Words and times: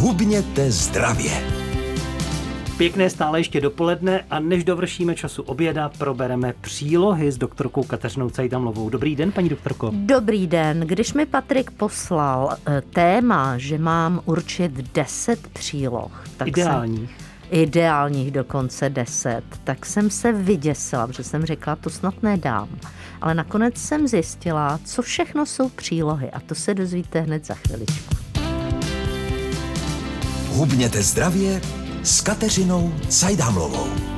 Hubněte 0.00 0.70
zdravě. 0.70 1.30
Pěkné 2.76 3.10
stále 3.10 3.40
ještě 3.40 3.60
dopoledne 3.60 4.24
a 4.30 4.40
než 4.40 4.64
dovršíme 4.64 5.14
času 5.14 5.42
oběda, 5.42 5.88
probereme 5.98 6.54
přílohy 6.60 7.32
s 7.32 7.38
doktorkou 7.38 7.82
Kateřinou 7.82 8.30
Cajdamlovou. 8.30 8.90
Dobrý 8.90 9.16
den, 9.16 9.32
paní 9.32 9.48
doktorko. 9.48 9.90
Dobrý 9.94 10.46
den. 10.46 10.80
Když 10.80 11.14
mi 11.14 11.26
Patrik 11.26 11.70
poslal 11.70 12.56
eh, 12.66 12.82
téma, 12.92 13.58
že 13.58 13.78
mám 13.78 14.20
určit 14.24 14.72
10 14.72 15.46
příloh, 15.46 16.24
tak 16.36 16.48
Ideálních. 16.48 16.98
Jsem, 16.98 17.28
ideálních 17.50 18.30
dokonce 18.30 18.90
10, 18.90 19.42
tak 19.64 19.86
jsem 19.86 20.10
se 20.10 20.32
vyděsila, 20.32 21.06
protože 21.06 21.24
jsem 21.24 21.44
řekla, 21.44 21.76
to 21.76 21.90
snad 21.90 22.22
nedám. 22.22 22.68
Ale 23.20 23.34
nakonec 23.34 23.76
jsem 23.76 24.08
zjistila, 24.08 24.80
co 24.84 25.02
všechno 25.02 25.46
jsou 25.46 25.68
přílohy 25.68 26.30
a 26.30 26.40
to 26.40 26.54
se 26.54 26.74
dozvíte 26.74 27.20
hned 27.20 27.46
za 27.46 27.54
chviličku. 27.54 28.27
Hubněte 30.48 31.02
zdravě 31.02 31.60
s 32.02 32.20
Kateřinou 32.20 32.92
Cajdhamlovou. 33.08 34.17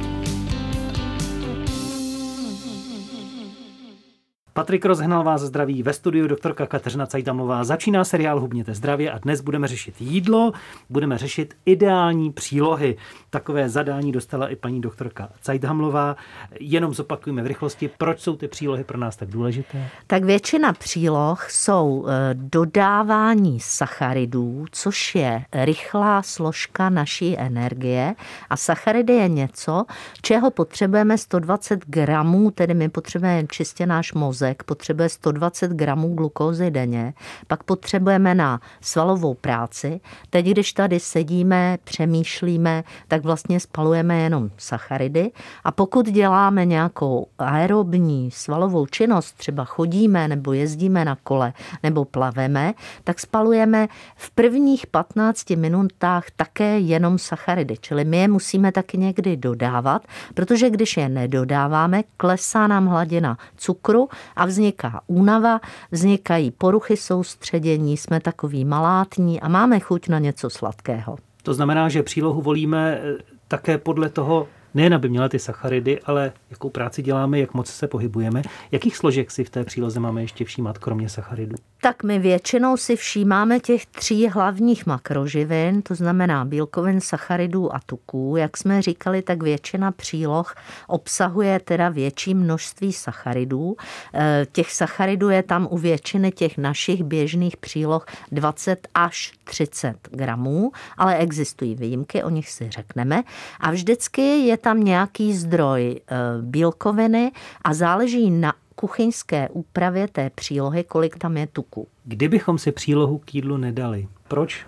Patrik 4.53 4.85
Rozhnal 4.85 5.25
vás 5.25 5.41
zdraví 5.41 5.83
ve 5.83 5.93
studiu 5.93 6.27
doktorka 6.27 6.67
Kateřina 6.67 7.07
Cajdamová. 7.07 7.65
Začíná 7.65 8.05
seriál 8.05 8.41
Hubněte 8.41 8.75
zdravě 8.75 9.13
a 9.13 9.19
dnes 9.19 9.41
budeme 9.41 9.69
řešit 9.69 9.95
jídlo, 10.01 10.53
budeme 10.89 11.19
řešit 11.19 11.55
ideální 11.67 12.33
přílohy. 12.33 12.97
Takové 13.31 13.69
zadání 13.69 14.13
dostala 14.13 14.49
i 14.49 14.57
paní 14.57 14.81
doktorka 14.81 15.29
Cajdhamlová. 15.41 16.17
Jenom 16.61 16.95
zopakujeme 16.95 17.43
v 17.43 17.47
rychlosti, 17.47 17.91
proč 17.99 18.21
jsou 18.21 18.37
ty 18.37 18.49
přílohy 18.49 18.85
pro 18.85 18.99
nás 18.99 19.17
tak 19.17 19.29
důležité. 19.29 19.89
Tak 20.07 20.25
většina 20.25 20.73
příloh 20.73 21.51
jsou 21.51 22.07
eh, 22.09 22.35
dodávání 22.35 23.61
sacharidů, 23.61 24.65
což 24.73 25.15
je 25.15 25.45
rychlá 25.53 26.23
složka 26.23 26.91
naší 26.91 27.39
energie 27.39 28.15
a 28.51 28.57
sacharidy 28.57 29.13
je 29.13 29.29
něco, 29.29 29.85
čeho 30.23 30.51
potřebujeme 30.51 31.19
120 31.19 31.85
gramů, 31.87 32.51
tedy 32.51 32.75
my 32.75 32.89
potřebujeme 32.89 33.47
čistě 33.47 33.87
náš 33.87 34.13
mozek 34.13 34.40
mozek 34.41 34.63
potřebuje 34.63 35.09
120 35.09 35.71
gramů 35.71 36.15
glukózy 36.15 36.71
denně, 36.71 37.15
pak 37.47 37.63
potřebujeme 37.63 38.35
na 38.35 38.61
svalovou 38.81 39.35
práci. 39.35 40.01
Teď, 40.31 40.47
když 40.47 40.73
tady 40.73 41.01
sedíme, 41.01 41.79
přemýšlíme, 41.85 42.85
tak 43.09 43.23
vlastně 43.23 43.61
spalujeme 43.61 44.19
jenom 44.19 44.51
sacharidy. 44.57 45.31
A 45.65 45.71
pokud 45.71 46.07
děláme 46.07 46.65
nějakou 46.65 47.27
aerobní 47.39 48.31
svalovou 48.31 48.87
činnost, 48.87 49.33
třeba 49.33 49.65
chodíme 49.65 50.29
nebo 50.29 50.53
jezdíme 50.53 51.05
na 51.05 51.17
kole 51.23 51.53
nebo 51.83 52.05
plaveme, 52.05 52.75
tak 53.05 53.21
spalujeme 53.21 53.89
v 54.17 54.31
prvních 54.31 54.87
15 54.87 55.51
minutách 55.51 56.25
také 56.37 56.79
jenom 56.79 57.19
sacharidy. 57.19 57.77
Čili 57.81 58.05
my 58.05 58.17
je 58.17 58.29
musíme 58.29 58.73
taky 58.73 58.99
někdy 58.99 59.37
dodávat, 59.37 60.03
protože 60.35 60.71
když 60.71 60.97
je 60.97 61.09
nedodáváme, 61.09 62.03
klesá 62.17 62.67
nám 62.67 62.87
hladina 62.87 63.39
cukru 63.57 64.09
a 64.41 64.47
vzniká 64.47 65.01
únava, 65.07 65.61
vznikají 65.91 66.51
poruchy 66.51 66.97
soustředění, 66.97 67.97
jsme 67.97 68.21
takový 68.21 68.65
malátní 68.65 69.41
a 69.41 69.49
máme 69.49 69.81
chuť 69.81 70.09
na 70.09 70.19
něco 70.19 70.51
sladkého. 70.51 71.17
To 71.43 71.55
znamená, 71.55 71.89
že 71.89 72.03
přílohu 72.03 72.43
volíme 72.43 73.01
eh, 73.03 73.17
také 73.49 73.79
podle 73.79 74.09
toho, 74.09 74.49
nejen 74.75 74.95
aby 74.95 75.09
měla 75.09 75.29
ty 75.29 75.39
sacharidy, 75.39 76.01
ale 76.01 76.33
jakou 76.51 76.71
práci 76.71 77.03
děláme, 77.03 77.39
jak 77.39 77.55
moc 77.55 77.71
se 77.71 77.89
pohybujeme. 77.89 78.43
Jakých 78.73 78.97
složek 78.97 79.31
si 79.31 79.45
v 79.45 79.51
té 79.51 79.65
příloze 79.65 80.01
máme 80.01 80.23
ještě 80.23 80.45
všímat, 80.45 80.79
kromě 80.79 81.09
sacharidů? 81.09 81.57
Tak 81.83 82.03
my 82.03 82.19
většinou 82.19 82.77
si 82.77 82.97
všímáme 82.97 83.61
těch 83.61 83.87
tří 83.87 84.29
hlavních 84.29 84.87
makroživin, 84.87 85.83
to 85.83 85.95
znamená 85.95 86.45
bílkovin, 86.45 87.01
sacharidů 87.01 87.75
a 87.75 87.81
tuků. 87.87 88.37
Jak 88.37 88.57
jsme 88.57 88.83
říkali, 88.83 89.23
tak 89.23 89.43
většina 89.43 89.93
příloh 89.93 90.55
obsahuje 90.87 91.61
teda 91.61 91.89
větší 91.89 92.35
množství 92.35 92.93
sacharidů. 92.93 93.77
Eh, 94.15 94.47
těch 94.53 94.73
sacharidů 94.73 95.31
je 95.31 95.43
tam 95.43 95.69
u 95.71 95.79
většiny 95.79 96.33
těch 96.33 96.59
našich 96.59 97.05
běžných 97.05 97.57
příloh 97.57 98.07
20 98.33 98.89
až 98.95 99.33
30 99.45 99.97
gramů, 100.11 100.73
ale 100.99 101.17
existují 101.17 101.75
výjimky, 101.75 102.23
o 102.23 102.31
nich 102.31 102.51
si 102.51 102.71
řekneme. 102.71 103.23
A 103.61 103.71
vždycky 103.71 104.23
je 104.23 104.57
tam 104.61 104.85
nějaký 104.85 105.35
zdroj 105.35 106.01
eh, 106.01 106.17
bílkoviny 106.41 107.33
a 107.65 107.75
záleží 107.75 108.31
na 108.31 108.55
kuchyňské 108.75 109.49
úpravě 109.49 110.09
té 110.09 110.31
přílohy, 110.31 110.85
kolik 110.85 111.19
tam 111.19 111.37
je 111.37 111.47
tuku. 111.47 111.89
Kdybychom 112.05 112.59
si 112.59 112.73
přílohu 112.73 113.19
k 113.19 113.35
jídlu 113.35 113.57
nedali, 113.57 114.09
proč 114.29 114.67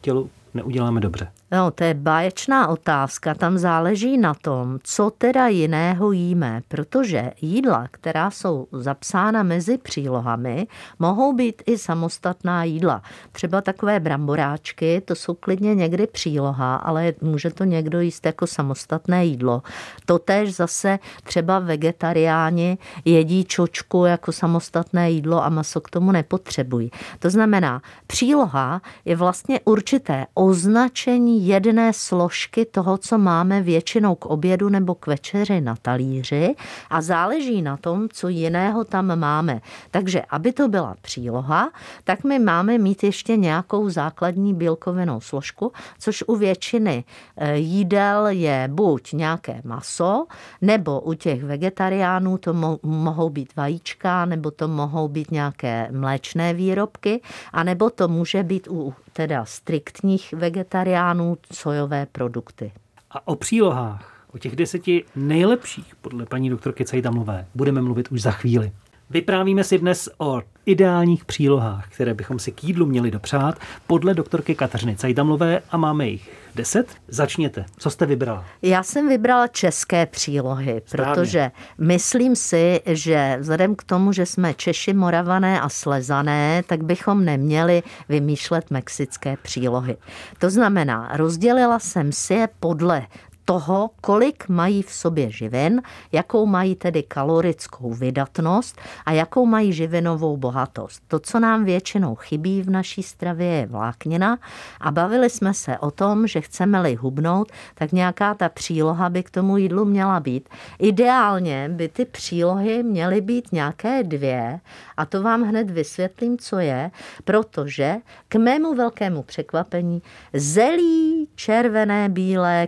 tělu 0.00 0.30
neuděláme 0.54 1.00
dobře? 1.00 1.28
No, 1.52 1.70
to 1.70 1.84
je 1.84 1.94
báječná 1.94 2.68
otázka. 2.68 3.34
Tam 3.34 3.58
záleží 3.58 4.18
na 4.18 4.34
tom, 4.34 4.78
co 4.82 5.10
teda 5.10 5.48
jiného 5.48 6.12
jíme, 6.12 6.62
protože 6.68 7.32
jídla, 7.40 7.88
která 7.90 8.30
jsou 8.30 8.66
zapsána 8.72 9.42
mezi 9.42 9.78
přílohami, 9.78 10.66
mohou 10.98 11.32
být 11.32 11.62
i 11.66 11.78
samostatná 11.78 12.64
jídla. 12.64 13.02
Třeba 13.32 13.60
takové 13.60 14.00
bramboráčky, 14.00 15.00
to 15.00 15.14
jsou 15.14 15.34
klidně 15.34 15.74
někdy 15.74 16.06
příloha, 16.06 16.76
ale 16.76 17.12
může 17.20 17.50
to 17.50 17.64
někdo 17.64 18.00
jíst 18.00 18.26
jako 18.26 18.46
samostatné 18.46 19.24
jídlo. 19.24 19.62
Totež 20.06 20.54
zase 20.54 20.98
třeba 21.24 21.58
vegetariáni 21.58 22.78
jedí 23.04 23.44
čočku 23.44 24.04
jako 24.04 24.32
samostatné 24.32 25.10
jídlo 25.10 25.44
a 25.44 25.48
maso 25.48 25.80
k 25.80 25.90
tomu 25.90 26.12
nepotřebují. 26.12 26.90
To 27.18 27.30
znamená, 27.30 27.82
příloha 28.06 28.82
je 29.04 29.16
vlastně 29.16 29.60
určité 29.64 30.26
označení 30.34 31.41
jedné 31.46 31.92
složky 31.92 32.64
toho, 32.64 32.98
co 32.98 33.18
máme 33.18 33.62
většinou 33.62 34.14
k 34.14 34.26
obědu 34.26 34.68
nebo 34.68 34.94
k 34.94 35.06
večeři 35.06 35.60
na 35.60 35.76
talíři 35.82 36.54
a 36.90 37.00
záleží 37.00 37.62
na 37.62 37.76
tom, 37.76 38.08
co 38.12 38.28
jiného 38.28 38.84
tam 38.84 39.18
máme. 39.18 39.60
Takže 39.90 40.22
aby 40.30 40.52
to 40.52 40.68
byla 40.68 40.96
příloha, 41.02 41.70
tak 42.04 42.24
my 42.24 42.38
máme 42.38 42.78
mít 42.78 43.02
ještě 43.04 43.36
nějakou 43.36 43.90
základní 43.90 44.54
bílkovinou 44.54 45.20
složku, 45.20 45.72
což 45.98 46.24
u 46.26 46.36
většiny 46.36 47.04
eh, 47.36 47.56
jídel 47.56 48.26
je 48.26 48.68
buď 48.72 49.12
nějaké 49.12 49.60
maso, 49.64 50.26
nebo 50.60 51.00
u 51.00 51.14
těch 51.14 51.44
vegetariánů 51.44 52.38
to 52.38 52.54
mo- 52.54 52.78
mohou 52.82 53.30
být 53.30 53.56
vajíčka, 53.56 54.24
nebo 54.24 54.50
to 54.50 54.68
mohou 54.68 55.08
být 55.08 55.30
nějaké 55.30 55.88
mléčné 55.90 56.54
výrobky, 56.54 57.20
a 57.52 57.62
nebo 57.62 57.90
to 57.90 58.08
může 58.08 58.42
být 58.42 58.68
u 58.70 58.94
teda 59.12 59.44
striktních 59.44 60.32
vegetariánů 60.32 61.31
sojové 61.52 62.06
produkty. 62.06 62.72
A 63.10 63.28
o 63.28 63.36
přílohách, 63.36 64.26
o 64.34 64.38
těch 64.38 64.56
deseti 64.56 65.04
nejlepších, 65.16 65.94
podle 65.94 66.26
paní 66.26 66.50
doktorky 66.50 66.84
Cajdamové, 66.84 67.46
budeme 67.54 67.82
mluvit 67.82 68.08
už 68.12 68.22
za 68.22 68.30
chvíli. 68.30 68.72
Vyprávíme 69.12 69.64
si 69.64 69.78
dnes 69.78 70.08
o 70.18 70.42
ideálních 70.66 71.24
přílohách, 71.24 71.88
které 71.88 72.14
bychom 72.14 72.38
si 72.38 72.52
k 72.52 72.64
jídlu 72.64 72.86
měli 72.86 73.10
dopřát 73.10 73.58
podle 73.86 74.14
doktorky 74.14 74.54
Kateřiny 74.54 74.96
Cajdamlové 74.96 75.62
a 75.70 75.76
máme 75.76 76.08
jich 76.08 76.30
deset. 76.54 76.86
Začněte. 77.08 77.64
Co 77.78 77.90
jste 77.90 78.06
vybrala? 78.06 78.44
Já 78.62 78.82
jsem 78.82 79.08
vybrala 79.08 79.46
české 79.48 80.06
přílohy, 80.06 80.82
Správně. 80.86 81.14
protože 81.14 81.50
myslím 81.78 82.36
si, 82.36 82.80
že 82.86 83.36
vzhledem 83.40 83.76
k 83.76 83.82
tomu, 83.82 84.12
že 84.12 84.26
jsme 84.26 84.54
Češi, 84.54 84.92
Moravané 84.92 85.60
a 85.60 85.68
Slezané, 85.68 86.62
tak 86.66 86.84
bychom 86.84 87.24
neměli 87.24 87.82
vymýšlet 88.08 88.70
mexické 88.70 89.36
přílohy. 89.42 89.96
To 90.38 90.50
znamená, 90.50 91.10
rozdělila 91.14 91.78
jsem 91.78 92.12
si 92.12 92.34
je 92.34 92.48
podle 92.60 93.06
toho, 93.44 93.90
kolik 94.00 94.48
mají 94.48 94.82
v 94.82 94.92
sobě 94.92 95.30
živin, 95.30 95.82
jakou 96.12 96.46
mají 96.46 96.74
tedy 96.74 97.02
kalorickou 97.02 97.94
vydatnost 97.94 98.80
a 99.06 99.12
jakou 99.12 99.46
mají 99.46 99.72
živinovou 99.72 100.36
bohatost. 100.36 101.02
To, 101.08 101.18
co 101.18 101.40
nám 101.40 101.64
většinou 101.64 102.14
chybí 102.14 102.62
v 102.62 102.70
naší 102.70 103.02
stravě, 103.02 103.46
je 103.46 103.66
vláknina 103.66 104.38
a 104.80 104.90
bavili 104.90 105.30
jsme 105.30 105.54
se 105.54 105.78
o 105.78 105.90
tom, 105.90 106.26
že 106.26 106.40
chceme-li 106.40 106.94
hubnout, 106.94 107.52
tak 107.74 107.92
nějaká 107.92 108.34
ta 108.34 108.48
příloha 108.48 109.10
by 109.10 109.22
k 109.22 109.30
tomu 109.30 109.56
jídlu 109.56 109.84
měla 109.84 110.20
být. 110.20 110.48
Ideálně 110.78 111.68
by 111.68 111.88
ty 111.88 112.04
přílohy 112.04 112.82
měly 112.82 113.20
být 113.20 113.52
nějaké 113.52 114.02
dvě 114.04 114.60
a 114.96 115.06
to 115.06 115.22
vám 115.22 115.42
hned 115.42 115.70
vysvětlím, 115.70 116.38
co 116.38 116.58
je, 116.58 116.90
protože 117.24 117.96
k 118.28 118.36
mému 118.36 118.74
velkému 118.74 119.22
překvapení 119.22 120.02
zelí, 120.32 121.28
červené, 121.34 122.08
bílé, 122.08 122.66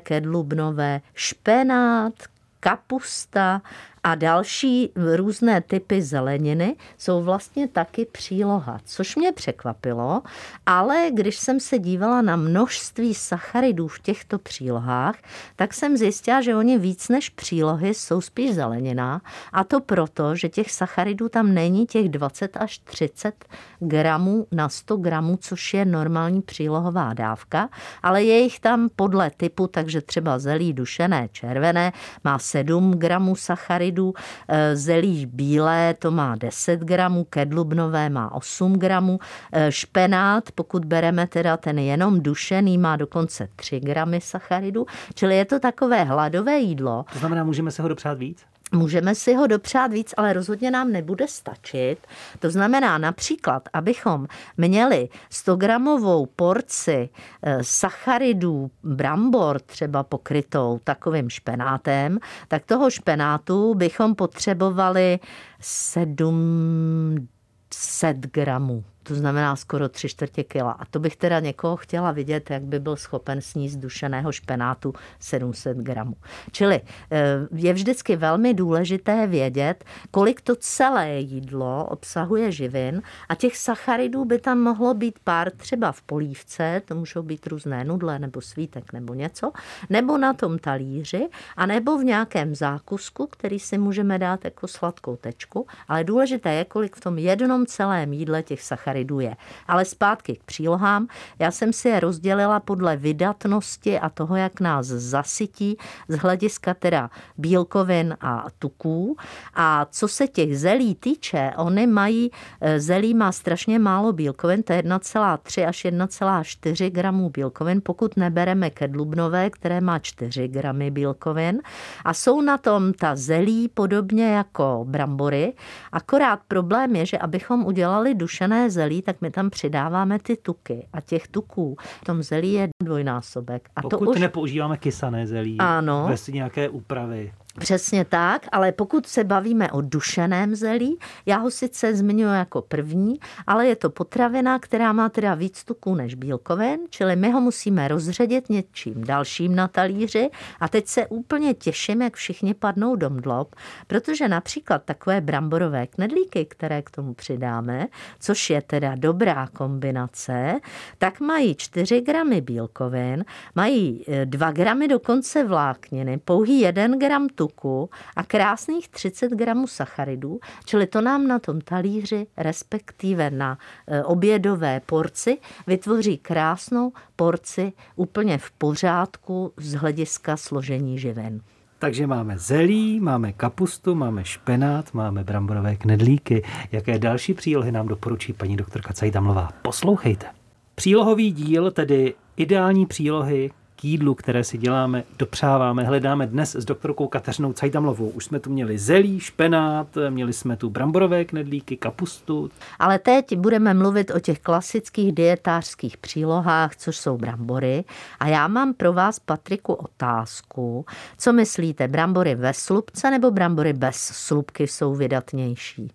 kedlubnové, 0.64 1.00
špenát, 1.14 2.12
kapusta 2.60 3.62
A 4.06 4.14
další 4.14 4.92
různé 5.16 5.60
typy 5.60 6.02
zeleniny 6.02 6.76
jsou 6.98 7.22
vlastně 7.22 7.68
taky 7.68 8.04
příloha, 8.04 8.80
což 8.84 9.16
mě 9.16 9.32
překvapilo, 9.32 10.22
ale 10.66 11.10
když 11.12 11.36
jsem 11.36 11.60
se 11.60 11.78
dívala 11.78 12.22
na 12.22 12.36
množství 12.36 13.14
sacharidů 13.14 13.88
v 13.88 13.98
těchto 13.98 14.38
přílohách, 14.38 15.14
tak 15.56 15.74
jsem 15.74 15.96
zjistila, 15.96 16.40
že 16.40 16.56
oni 16.56 16.78
víc 16.78 17.08
než 17.08 17.28
přílohy 17.30 17.94
jsou 17.94 18.20
spíš 18.20 18.54
zelenina 18.54 19.20
a 19.52 19.64
to 19.64 19.80
proto, 19.80 20.34
že 20.34 20.48
těch 20.48 20.72
sacharidů 20.72 21.28
tam 21.28 21.54
není 21.54 21.86
těch 21.86 22.08
20 22.08 22.56
až 22.56 22.78
30 22.78 23.44
gramů 23.78 24.46
na 24.52 24.68
100 24.68 24.96
gramů, 24.96 25.38
což 25.40 25.74
je 25.74 25.84
normální 25.84 26.42
přílohová 26.42 27.14
dávka, 27.14 27.68
ale 28.02 28.24
je 28.24 28.38
jich 28.38 28.60
tam 28.60 28.88
podle 28.96 29.30
typu, 29.30 29.66
takže 29.66 30.00
třeba 30.00 30.38
zelí 30.38 30.72
dušené 30.72 31.28
červené 31.32 31.92
má 32.24 32.38
7 32.38 32.90
gramů 32.90 33.36
sacharidů, 33.36 33.93
eh, 34.02 34.76
zelí 34.76 35.26
bílé 35.26 35.94
to 35.98 36.10
má 36.10 36.36
10 36.36 36.80
gramů, 36.80 37.24
kedlubnové 37.24 38.08
má 38.08 38.34
8 38.34 38.72
gramů, 38.78 39.18
eh, 39.52 39.72
špenát, 39.72 40.52
pokud 40.54 40.84
bereme 40.84 41.26
teda 41.26 41.56
ten 41.56 41.78
jenom 41.78 42.20
dušený, 42.20 42.78
má 42.78 42.96
dokonce 42.96 43.48
3 43.56 43.80
gramy 43.80 44.20
sacharidů, 44.20 44.86
čili 45.14 45.36
je 45.36 45.44
to 45.44 45.60
takové 45.60 46.04
hladové 46.04 46.58
jídlo. 46.58 47.04
To 47.12 47.18
znamená, 47.18 47.44
můžeme 47.44 47.70
se 47.70 47.82
ho 47.82 47.88
dopřát 47.88 48.18
víc? 48.18 48.53
Můžeme 48.74 49.14
si 49.14 49.34
ho 49.34 49.46
dopřát 49.46 49.92
víc, 49.92 50.14
ale 50.16 50.32
rozhodně 50.32 50.70
nám 50.70 50.92
nebude 50.92 51.28
stačit. 51.28 51.96
To 52.38 52.50
znamená 52.50 52.98
například, 52.98 53.68
abychom 53.72 54.26
měli 54.56 55.08
100 55.30 55.56
gramovou 55.56 56.26
porci 56.26 57.08
eh, 57.42 57.58
sacharidů 57.62 58.70
brambor 58.82 59.60
třeba 59.60 60.02
pokrytou 60.02 60.80
takovým 60.84 61.30
špenátem, 61.30 62.18
tak 62.48 62.66
toho 62.66 62.90
špenátu 62.90 63.74
bychom 63.74 64.14
potřebovali 64.14 65.18
700 65.60 68.16
gramů 68.16 68.84
to 69.04 69.14
znamená 69.14 69.56
skoro 69.56 69.88
tři 69.88 70.08
čtvrtě 70.08 70.44
kila. 70.44 70.72
A 70.72 70.84
to 70.84 70.98
bych 70.98 71.16
teda 71.16 71.40
někoho 71.40 71.76
chtěla 71.76 72.12
vidět, 72.12 72.50
jak 72.50 72.62
by 72.62 72.80
byl 72.80 72.96
schopen 72.96 73.40
sníst 73.40 73.78
dušeného 73.78 74.32
špenátu 74.32 74.94
700 75.20 75.76
gramů. 75.76 76.16
Čili 76.52 76.80
eh, 77.10 77.38
je 77.54 77.72
vždycky 77.72 78.16
velmi 78.16 78.54
důležité 78.54 79.26
vědět, 79.26 79.84
kolik 80.10 80.40
to 80.40 80.56
celé 80.56 81.18
jídlo 81.18 81.84
obsahuje 81.84 82.52
živin 82.52 83.02
a 83.28 83.34
těch 83.34 83.56
sacharidů 83.56 84.24
by 84.24 84.38
tam 84.38 84.58
mohlo 84.58 84.94
být 84.94 85.18
pár 85.24 85.50
třeba 85.50 85.92
v 85.92 86.02
polívce, 86.02 86.82
to 86.84 86.94
můžou 86.94 87.22
být 87.22 87.46
různé 87.46 87.84
nudle 87.84 88.18
nebo 88.18 88.40
svítek 88.40 88.92
nebo 88.92 89.14
něco, 89.14 89.52
nebo 89.90 90.18
na 90.18 90.32
tom 90.32 90.58
talíři, 90.58 91.28
a 91.56 91.66
nebo 91.66 91.98
v 91.98 92.04
nějakém 92.04 92.54
zákusku, 92.54 93.26
který 93.26 93.58
si 93.58 93.78
můžeme 93.78 94.18
dát 94.18 94.44
jako 94.44 94.68
sladkou 94.68 95.16
tečku, 95.16 95.66
ale 95.88 96.04
důležité 96.04 96.52
je, 96.52 96.64
kolik 96.64 96.96
v 96.96 97.00
tom 97.00 97.18
jednom 97.18 97.66
celém 97.66 98.12
jídle 98.12 98.42
těch 98.42 98.62
sacharidů 98.62 98.93
sachariduje. 98.94 99.36
Ale 99.68 99.84
zpátky 99.84 100.36
k 100.36 100.44
přílohám. 100.44 101.08
Já 101.38 101.50
jsem 101.50 101.72
si 101.72 101.88
je 101.88 102.00
rozdělila 102.00 102.60
podle 102.60 102.96
vydatnosti 102.96 103.98
a 103.98 104.08
toho, 104.08 104.36
jak 104.36 104.60
nás 104.60 104.86
zasytí 104.86 105.76
z 106.08 106.16
hlediska 106.16 106.74
teda 106.74 107.10
bílkovin 107.38 108.16
a 108.20 108.46
tuků. 108.58 109.16
A 109.54 109.86
co 109.90 110.08
se 110.08 110.28
těch 110.28 110.58
zelí 110.58 110.94
týče, 110.94 111.52
oni 111.56 111.86
mají, 111.86 112.30
eh, 112.60 112.80
zelí 112.80 113.14
má 113.14 113.32
strašně 113.32 113.78
málo 113.78 114.12
bílkovin, 114.12 114.62
to 114.62 114.72
je 114.72 114.78
1,3 114.78 115.66
až 115.66 115.84
1,4 115.84 116.90
gramů 116.90 117.30
bílkovin, 117.30 117.80
pokud 117.82 118.16
nebereme 118.16 118.70
kedlubnové, 118.70 119.50
které 119.50 119.80
má 119.80 119.98
4 119.98 120.48
gramy 120.48 120.90
bílkovin. 120.90 121.62
A 122.04 122.14
jsou 122.14 122.40
na 122.40 122.58
tom 122.58 122.92
ta 122.92 123.16
zelí 123.16 123.68
podobně 123.68 124.34
jako 124.34 124.84
brambory, 124.88 125.54
akorát 125.92 126.40
problém 126.48 126.96
je, 126.96 127.06
že 127.06 127.18
abychom 127.18 127.66
udělali 127.66 128.14
dušené 128.14 128.70
zelí, 128.70 128.83
zelí, 128.84 129.02
tak 129.02 129.20
my 129.20 129.30
tam 129.30 129.50
přidáváme 129.50 130.18
ty 130.18 130.36
tuky 130.36 130.86
a 130.92 131.00
těch 131.00 131.28
tuků 131.28 131.76
v 132.00 132.04
tom 132.04 132.22
zelí 132.22 132.52
je 132.52 132.68
dvojnásobek. 132.82 133.68
A 133.76 133.82
Pokud 133.82 134.04
to 134.04 134.10
už... 134.10 134.20
nepoužíváme 134.20 134.76
kysané 134.76 135.26
zelí, 135.26 135.56
ano. 135.58 136.06
bez 136.08 136.28
nějaké 136.28 136.68
úpravy. 136.68 137.32
Přesně 137.58 138.04
tak, 138.04 138.46
ale 138.52 138.72
pokud 138.72 139.06
se 139.06 139.24
bavíme 139.24 139.72
o 139.72 139.80
dušeném 139.80 140.54
zelí, 140.54 140.98
já 141.26 141.36
ho 141.38 141.50
sice 141.50 141.94
zmiňuji 141.94 142.34
jako 142.34 142.62
první, 142.62 143.18
ale 143.46 143.66
je 143.66 143.76
to 143.76 143.90
potravina, 143.90 144.58
která 144.58 144.92
má 144.92 145.08
teda 145.08 145.34
víc 145.34 145.64
tuků 145.64 145.94
než 145.94 146.14
bílkovin, 146.14 146.80
čili 146.90 147.16
my 147.16 147.30
ho 147.30 147.40
musíme 147.40 147.88
rozředit 147.88 148.48
něčím 148.48 149.04
dalším 149.04 149.54
na 149.54 149.68
talíři. 149.68 150.30
A 150.60 150.68
teď 150.68 150.86
se 150.86 151.06
úplně 151.06 151.54
těším, 151.54 152.02
jak 152.02 152.14
všichni 152.14 152.54
padnou 152.54 152.96
do 152.96 153.10
mdlob, 153.10 153.54
protože 153.86 154.28
například 154.28 154.82
takové 154.84 155.20
bramborové 155.20 155.86
knedlíky, 155.86 156.44
které 156.44 156.82
k 156.82 156.90
tomu 156.90 157.14
přidáme, 157.14 157.86
což 158.20 158.50
je 158.50 158.62
teda 158.62 158.94
dobrá 158.94 159.46
kombinace, 159.46 160.60
tak 160.98 161.20
mají 161.20 161.54
4 161.54 162.00
gramy 162.00 162.40
bílkovin, 162.40 163.24
mají 163.54 164.04
2 164.24 164.50
gramy 164.50 164.88
dokonce 164.88 165.44
vlákniny, 165.44 166.18
pouhý 166.18 166.60
1 166.60 166.96
gram 166.96 167.28
tuků, 167.28 167.43
tuku 167.44 167.90
a 168.16 168.22
krásných 168.24 168.88
30 168.88 169.32
gramů 169.32 169.66
sacharidů, 169.66 170.40
čili 170.64 170.86
to 170.86 171.00
nám 171.00 171.26
na 171.26 171.38
tom 171.38 171.60
talíři, 171.60 172.26
respektive 172.36 173.30
na 173.30 173.58
e, 173.86 174.04
obědové 174.04 174.80
porci, 174.80 175.38
vytvoří 175.66 176.18
krásnou 176.18 176.92
porci 177.16 177.72
úplně 177.96 178.38
v 178.38 178.50
pořádku 178.50 179.52
z 179.56 179.74
hlediska 179.74 180.36
složení 180.36 180.98
živin. 180.98 181.40
Takže 181.78 182.06
máme 182.06 182.38
zelí, 182.38 183.00
máme 183.00 183.32
kapustu, 183.32 183.94
máme 183.94 184.24
špenát, 184.24 184.94
máme 184.94 185.24
bramborové 185.24 185.76
knedlíky. 185.76 186.42
Jaké 186.72 186.98
další 186.98 187.34
přílohy 187.34 187.72
nám 187.72 187.88
doporučí 187.88 188.32
paní 188.32 188.56
doktorka 188.56 188.92
Cajdamlová? 188.92 189.48
Poslouchejte. 189.62 190.26
Přílohový 190.74 191.32
díl, 191.32 191.70
tedy 191.70 192.14
ideální 192.36 192.86
přílohy 192.86 193.50
jídlu, 193.82 194.14
které 194.14 194.44
si 194.44 194.58
děláme, 194.58 195.04
dopřáváme, 195.18 195.84
hledáme 195.84 196.26
dnes 196.26 196.54
s 196.54 196.64
doktorkou 196.64 197.06
Kateřinou 197.06 197.52
Cajdamlovou. 197.52 198.08
Už 198.08 198.24
jsme 198.24 198.40
tu 198.40 198.50
měli 198.50 198.78
zelí, 198.78 199.20
špenát, 199.20 199.86
měli 200.10 200.32
jsme 200.32 200.56
tu 200.56 200.70
bramborové 200.70 201.24
knedlíky, 201.24 201.76
kapustu. 201.76 202.50
Ale 202.78 202.98
teď 202.98 203.36
budeme 203.36 203.74
mluvit 203.74 204.10
o 204.10 204.20
těch 204.20 204.40
klasických 204.40 205.12
dietářských 205.12 205.96
přílohách, 205.96 206.76
což 206.76 206.96
jsou 206.96 207.16
brambory. 207.16 207.84
A 208.20 208.28
já 208.28 208.48
mám 208.48 208.74
pro 208.74 208.92
vás, 208.92 209.18
Patriku, 209.18 209.72
otázku. 209.72 210.86
Co 211.18 211.32
myslíte, 211.32 211.88
brambory 211.88 212.34
ve 212.34 212.54
slupce 212.54 213.10
nebo 213.10 213.30
brambory 213.30 213.72
bez 213.72 213.96
slupky 213.96 214.66
jsou 214.66 214.94
vydatnější? 214.94 215.90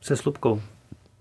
Se 0.00 0.16
slupkou. 0.16 0.60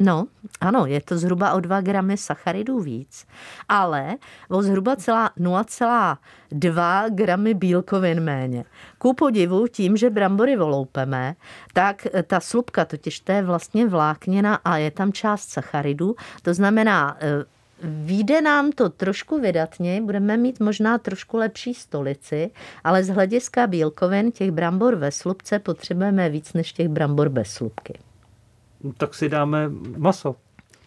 No, 0.04 0.28
ano, 0.62 0.86
je 0.86 1.02
to 1.02 1.18
zhruba 1.18 1.54
o 1.54 1.60
2 1.60 1.82
gramy 1.82 2.18
sacharidů 2.18 2.80
víc, 2.80 3.26
ale 3.70 4.16
o 4.50 4.62
zhruba 4.62 4.96
0,2 4.96 7.10
gramy 7.10 7.54
bílkovin 7.54 8.20
méně. 8.20 8.66
Ku 8.98 9.14
podivu 9.14 9.68
tím, 9.68 9.98
že 9.98 10.10
brambory 10.10 10.56
voloupeme, 10.56 11.36
tak 11.74 12.08
ta 12.28 12.40
slupka, 12.40 12.86
totiž 12.86 13.20
to 13.20 13.32
je 13.32 13.44
vlastně 13.44 13.88
vláknina 13.88 14.56
a 14.56 14.78
je 14.78 14.92
tam 14.92 15.14
část 15.14 15.50
sacharidů, 15.50 16.16
to 16.42 16.54
znamená, 16.54 17.18
e, 17.22 17.54
Výjde 17.86 18.42
nám 18.42 18.72
to 18.72 18.90
trošku 18.90 19.40
vydatně, 19.40 20.02
budeme 20.02 20.38
mít 20.38 20.60
možná 20.60 20.98
trošku 20.98 21.38
lepší 21.38 21.74
stolici, 21.74 22.52
ale 22.84 23.04
z 23.04 23.10
hlediska 23.10 23.68
bílkovin 23.68 24.32
těch 24.32 24.52
brambor 24.52 24.96
ve 24.96 25.12
slupce 25.12 25.60
potřebujeme 25.60 26.30
víc 26.30 26.54
než 26.54 26.74
těch 26.74 26.88
brambor 26.88 27.30
bez 27.30 27.48
slupky 27.48 28.00
tak 28.98 29.14
si 29.14 29.30
dáme 29.30 29.70
maso. 29.98 30.36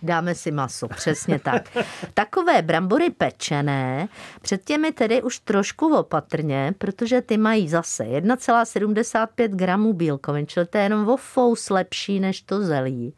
Dáme 0.02 0.34
si 0.34 0.50
maso, 0.50 0.88
přesně 0.88 1.38
tak. 1.38 1.76
Takové 2.14 2.62
brambory 2.62 3.10
pečené, 3.10 4.08
před 4.42 4.64
těmi 4.64 4.92
tedy 4.92 5.22
už 5.22 5.38
trošku 5.38 5.96
opatrně, 5.96 6.74
protože 6.78 7.20
ty 7.20 7.36
mají 7.36 7.68
zase 7.68 8.04
1,75 8.04 9.48
gramů 9.48 9.92
bílkovin, 9.92 10.46
čili 10.46 10.66
to 10.66 10.78
je 10.78 10.84
jenom 10.84 11.08
o 11.08 11.16
fous 11.16 11.70
lepší 11.70 12.20
než 12.20 12.42
to 12.42 12.60
zelí, 12.60 13.14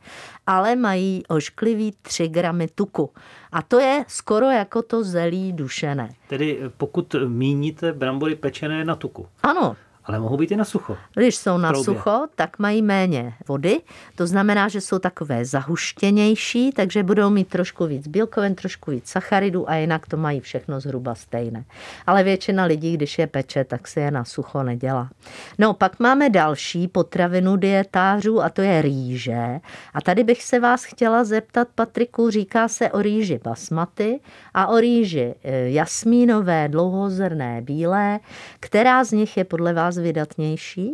ale 0.46 0.76
mají 0.76 1.22
ošklivý 1.28 1.92
3 2.02 2.28
gramy 2.28 2.68
tuku. 2.74 3.10
A 3.52 3.62
to 3.62 3.80
je 3.80 4.04
skoro 4.08 4.46
jako 4.46 4.82
to 4.82 5.04
zelí 5.04 5.52
dušené. 5.52 6.08
Tedy 6.28 6.60
pokud 6.76 7.14
míníte 7.28 7.92
brambory 7.92 8.34
pečené 8.34 8.84
na 8.84 8.96
tuku. 8.96 9.26
Ano, 9.42 9.76
ale 10.08 10.18
mohou 10.18 10.36
být 10.36 10.50
i 10.50 10.56
na 10.56 10.64
sucho. 10.64 10.96
Když 11.14 11.36
jsou 11.36 11.58
na 11.58 11.74
sucho, 11.74 12.26
tak 12.34 12.58
mají 12.58 12.82
méně 12.82 13.34
vody. 13.48 13.80
To 14.16 14.26
znamená, 14.26 14.68
že 14.68 14.80
jsou 14.80 14.98
takové 14.98 15.44
zahuštěnější, 15.44 16.72
takže 16.72 17.02
budou 17.02 17.30
mít 17.30 17.48
trošku 17.48 17.86
víc 17.86 18.08
bílkovin, 18.08 18.54
trošku 18.54 18.90
víc 18.90 19.08
sacharidů 19.08 19.70
a 19.70 19.74
jinak 19.74 20.06
to 20.06 20.16
mají 20.16 20.40
všechno 20.40 20.80
zhruba 20.80 21.14
stejné. 21.14 21.64
Ale 22.06 22.22
většina 22.22 22.64
lidí, 22.64 22.94
když 22.94 23.18
je 23.18 23.26
peče, 23.26 23.64
tak 23.64 23.88
se 23.88 24.00
je 24.00 24.10
na 24.10 24.24
sucho 24.24 24.62
nedělá. 24.62 25.10
No, 25.58 25.74
pak 25.74 26.00
máme 26.00 26.30
další 26.30 26.88
potravinu 26.88 27.56
dietářů 27.56 28.42
a 28.42 28.48
to 28.48 28.62
je 28.62 28.82
rýže. 28.82 29.60
A 29.94 30.00
tady 30.00 30.24
bych 30.24 30.42
se 30.42 30.60
vás 30.60 30.84
chtěla 30.84 31.24
zeptat, 31.24 31.68
Patriku, 31.74 32.30
říká 32.30 32.68
se 32.68 32.90
o 32.90 33.02
rýži 33.02 33.40
basmaty 33.44 34.20
a 34.54 34.66
o 34.66 34.80
rýži 34.80 35.34
eh, 35.44 35.68
jasmínové, 35.68 36.68
dlouhozrné, 36.68 37.60
bílé. 37.62 38.20
Která 38.60 39.04
z 39.04 39.12
nich 39.12 39.36
je 39.36 39.44
podle 39.44 39.72
vás 39.72 39.97
vydatnější? 39.98 40.92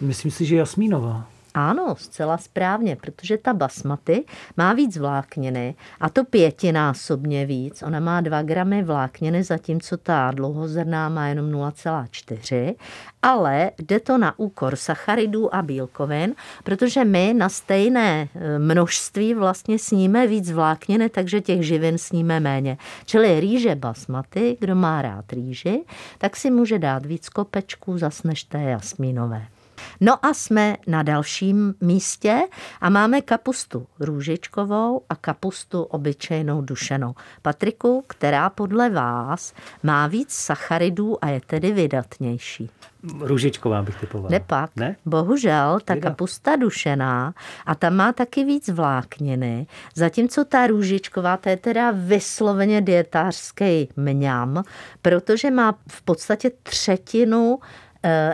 Myslím 0.00 0.30
si, 0.30 0.44
že 0.44 0.56
Jasmínová. 0.56 1.30
Ano, 1.56 1.94
zcela 1.98 2.38
správně, 2.38 2.96
protože 2.96 3.38
ta 3.38 3.54
basmaty 3.54 4.24
má 4.56 4.72
víc 4.72 4.96
vlákniny 4.96 5.74
a 6.00 6.08
to 6.08 6.24
pětinásobně 6.24 7.46
víc. 7.46 7.82
Ona 7.82 8.00
má 8.00 8.20
2 8.20 8.42
gramy 8.42 8.82
vlákniny, 8.82 9.42
zatímco 9.42 9.96
ta 9.96 10.30
dlouhozrná 10.30 11.08
má 11.08 11.28
jenom 11.28 11.50
0,4, 11.50 12.74
ale 13.22 13.70
jde 13.78 14.00
to 14.00 14.18
na 14.18 14.38
úkor 14.38 14.76
sacharidů 14.76 15.54
a 15.54 15.62
bílkovin, 15.62 16.34
protože 16.64 17.04
my 17.04 17.34
na 17.36 17.48
stejné 17.48 18.28
e, 18.34 18.58
množství 18.58 19.34
vlastně 19.34 19.78
sníme 19.78 20.26
víc 20.26 20.50
vlákniny, 20.50 21.08
takže 21.08 21.40
těch 21.40 21.66
živin 21.66 21.98
sníme 21.98 22.40
méně. 22.40 22.78
Čili 23.04 23.40
rýže 23.40 23.74
basmaty, 23.74 24.56
kdo 24.60 24.74
má 24.74 25.02
rád 25.02 25.32
rýži, 25.32 25.84
tak 26.18 26.36
si 26.36 26.50
může 26.50 26.78
dát 26.78 27.06
víc 27.06 27.28
kopečků 27.28 27.98
zas 27.98 28.22
než 28.22 28.44
té 28.44 28.62
jasmínové. 28.62 29.46
No 30.00 30.26
a 30.26 30.34
jsme 30.34 30.76
na 30.86 31.02
dalším 31.02 31.74
místě 31.80 32.40
a 32.80 32.90
máme 32.90 33.20
kapustu 33.20 33.86
růžičkovou 34.00 35.00
a 35.08 35.16
kapustu 35.16 35.82
obyčejnou 35.82 36.62
dušenou. 36.62 37.14
Patriku, 37.42 38.04
která 38.06 38.50
podle 38.50 38.90
vás 38.90 39.54
má 39.82 40.06
víc 40.06 40.32
sacharidů 40.32 41.24
a 41.24 41.28
je 41.28 41.40
tedy 41.46 41.72
vydatnější. 41.72 42.70
Růžičková 43.20 43.82
bych 43.82 44.00
typovala. 44.00 44.30
Nepak. 44.30 44.70
Ne? 44.76 44.96
Bohužel, 45.06 45.78
ta 45.84 45.96
kapusta 45.96 46.56
dušená 46.56 47.34
a 47.66 47.74
ta 47.74 47.90
má 47.90 48.12
taky 48.12 48.44
víc 48.44 48.68
vlákniny, 48.68 49.66
zatímco 49.94 50.44
ta 50.44 50.66
růžičková, 50.66 51.36
to 51.36 51.48
je 51.48 51.56
teda 51.56 51.90
vysloveně 51.94 52.80
dietářský 52.80 53.88
mňam, 53.96 54.62
protože 55.02 55.50
má 55.50 55.74
v 55.88 56.02
podstatě 56.02 56.50
třetinu 56.62 57.58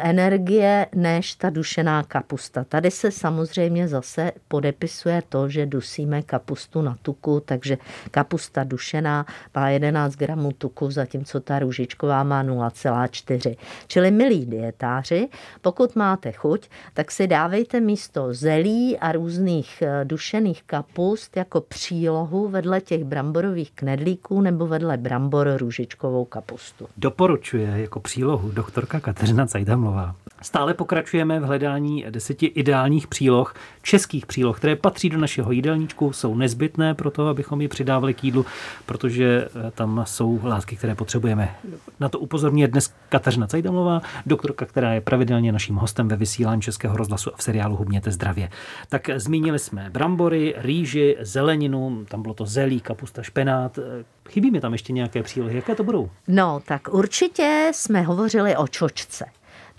energie 0.02 0.86
než 0.94 1.34
ta 1.34 1.50
dušená 1.50 2.02
kapusta. 2.02 2.64
Tady 2.64 2.90
se 2.90 3.10
samozřejmě 3.10 3.88
zase 3.88 4.32
podepisuje 4.48 5.22
to, 5.28 5.48
že 5.48 5.66
dusíme 5.66 6.22
kapustu 6.22 6.82
na 6.82 6.96
tuku, 7.02 7.42
takže 7.44 7.78
kapusta 8.10 8.64
dušená 8.64 9.26
má 9.54 9.68
11 9.68 10.16
gramů 10.16 10.52
tuku, 10.52 10.90
zatímco 10.90 11.40
ta 11.40 11.58
růžičková 11.58 12.24
má 12.24 12.44
0,4. 12.44 13.56
Čili 13.86 14.10
milí 14.10 14.46
dietáři, 14.46 15.28
pokud 15.60 15.96
máte 15.96 16.32
chuť, 16.32 16.68
tak 16.94 17.10
si 17.10 17.26
dávejte 17.26 17.80
místo 17.80 18.34
zelí 18.34 18.98
a 18.98 19.12
různých 19.12 19.82
eh, 19.82 20.04
dušených 20.04 20.62
kapust 20.62 21.36
jako 21.36 21.60
přílohu 21.60 22.48
vedle 22.48 22.80
těch 22.80 23.04
bramborových 23.04 23.70
knedlíků 23.70 24.40
nebo 24.40 24.66
vedle 24.66 24.96
brambor 24.96 25.56
růžičkovou 25.56 26.24
kapustu. 26.24 26.86
Doporučuje 26.96 27.68
jako 27.76 28.00
přílohu 28.00 28.50
doktorka 28.50 29.00
Kateřina 29.00 29.46
Cajdamlová. 29.60 30.14
Stále 30.42 30.74
pokračujeme 30.74 31.40
v 31.40 31.42
hledání 31.42 32.04
deseti 32.10 32.46
ideálních 32.46 33.06
příloh, 33.06 33.54
českých 33.82 34.26
příloh, 34.26 34.58
které 34.58 34.76
patří 34.76 35.10
do 35.10 35.18
našeho 35.18 35.52
jídelníčku, 35.52 36.12
jsou 36.12 36.34
nezbytné 36.34 36.94
pro 36.94 37.10
to, 37.10 37.28
abychom 37.28 37.60
ji 37.60 37.68
přidávali 37.68 38.14
k 38.14 38.24
jídlu, 38.24 38.46
protože 38.86 39.48
eh, 39.48 39.70
tam 39.70 40.02
jsou 40.06 40.40
látky, 40.42 40.76
které 40.76 40.94
potřebujeme. 40.94 41.56
Na 42.00 42.08
to 42.08 42.18
upozorňuje 42.18 42.68
dnes 42.68 42.94
Kateřina 43.08 43.46
Cajdamlová, 43.46 44.02
doktorka, 44.26 44.66
která 44.66 44.92
je 44.92 45.00
pravidelně 45.00 45.52
naším 45.52 45.76
hostem 45.76 46.08
ve 46.08 46.16
vysílání 46.16 46.62
Českého 46.62 46.96
rozhlasu 46.96 47.34
a 47.34 47.36
v 47.36 47.42
seriálu 47.42 47.76
Hubněte 47.76 48.10
zdravě. 48.10 48.50
Tak 48.88 49.08
eh, 49.08 49.20
zmínili 49.20 49.58
jsme 49.58 49.90
brambory, 49.90 50.54
rýži, 50.58 51.16
zeleninu, 51.20 52.04
tam 52.08 52.22
bylo 52.22 52.34
to 52.34 52.46
zelí, 52.46 52.80
kapusta, 52.80 53.22
špenát. 53.22 53.78
Eh, 53.78 54.04
Chybí 54.30 54.50
mi 54.50 54.60
tam 54.60 54.72
ještě 54.72 54.92
nějaké 54.92 55.22
přílohy. 55.22 55.56
Jaké 55.56 55.74
to 55.74 55.84
budou? 55.84 56.10
No, 56.28 56.60
tak 56.66 56.88
určitě 56.88 57.70
jsme 57.74 58.02
hovořili 58.02 58.56
o 58.56 58.68
čočce. 58.68 59.24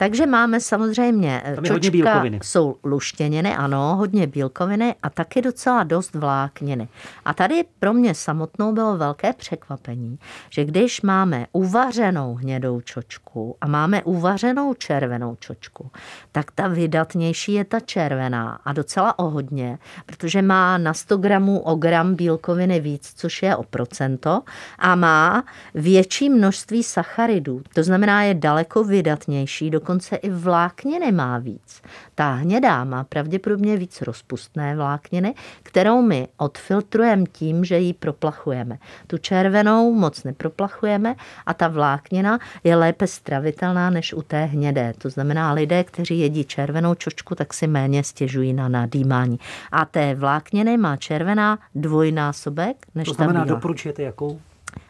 Takže 0.01 0.25
máme 0.25 0.59
samozřejmě 0.59 1.41
Tam 1.55 1.65
je 1.65 1.71
hodně 1.71 1.89
čočka, 1.89 1.91
bílkoviny. 1.91 2.39
jsou 2.43 2.75
luštěniny, 2.83 3.55
ano, 3.55 3.95
hodně 3.95 4.27
bílkoviny 4.27 4.95
a 5.03 5.09
taky 5.09 5.41
docela 5.41 5.83
dost 5.83 6.15
vlákniny. 6.15 6.87
A 7.25 7.33
tady 7.33 7.63
pro 7.79 7.93
mě 7.93 8.15
samotnou 8.15 8.73
bylo 8.73 8.97
velké 8.97 9.33
překvapení, 9.33 10.19
že 10.49 10.65
když 10.65 11.01
máme 11.01 11.45
uvařenou 11.51 12.35
hnědou 12.35 12.81
čočku 12.81 13.55
a 13.61 13.67
máme 13.67 14.03
uvařenou 14.03 14.73
červenou 14.73 15.35
čočku, 15.35 15.91
tak 16.31 16.51
ta 16.51 16.67
vydatnější 16.67 17.53
je 17.53 17.65
ta 17.65 17.79
červená 17.79 18.59
a 18.65 18.73
docela 18.73 19.19
o 19.19 19.29
hodně, 19.29 19.77
protože 20.05 20.41
má 20.41 20.77
na 20.77 20.93
100 20.93 21.17
gramů 21.17 21.59
o 21.59 21.75
gram 21.75 22.15
bílkoviny 22.15 22.79
víc, 22.79 23.13
což 23.15 23.43
je 23.43 23.55
o 23.55 23.63
procento 23.63 24.41
a 24.79 24.95
má 24.95 25.43
větší 25.73 26.29
množství 26.29 26.83
sacharidů. 26.83 27.61
To 27.73 27.83
znamená, 27.83 28.23
je 28.23 28.33
daleko 28.33 28.83
vydatnější, 28.83 29.69
dokonce 29.69 29.90
i 30.15 30.29
vlákniny 30.29 31.11
má 31.11 31.37
víc. 31.37 31.81
Ta 32.15 32.31
hnědá 32.31 32.83
má 32.83 33.03
pravděpodobně 33.03 33.77
víc 33.77 34.01
rozpustné 34.01 34.75
vlákniny, 34.75 35.35
kterou 35.63 36.01
my 36.01 36.27
odfiltrujeme 36.37 37.23
tím, 37.31 37.65
že 37.65 37.79
ji 37.79 37.93
proplachujeme. 37.93 38.77
Tu 39.07 39.17
červenou 39.17 39.93
moc 39.93 40.23
neproplachujeme 40.23 41.15
a 41.45 41.53
ta 41.53 41.67
vláknina 41.67 42.39
je 42.63 42.75
lépe 42.75 43.07
stravitelná 43.07 43.89
než 43.89 44.13
u 44.13 44.21
té 44.21 44.45
hnědé. 44.45 44.93
To 44.97 45.09
znamená, 45.09 45.53
lidé, 45.53 45.83
kteří 45.83 46.19
jedí 46.19 46.43
červenou 46.43 46.95
čočku, 46.95 47.35
tak 47.35 47.53
si 47.53 47.67
méně 47.67 48.03
stěžují 48.03 48.53
na 48.53 48.67
nadýmání. 48.67 49.39
A 49.71 49.85
té 49.85 50.15
vlákniny 50.15 50.77
má 50.77 50.97
červená 50.97 51.59
dvojnásobek 51.75 52.85
než 52.95 53.07
To 53.07 53.13
ta 53.13 53.23
znamená, 53.23 53.43
bílá. 53.43 53.55
doporučujete 53.55 54.03
jakou? 54.03 54.39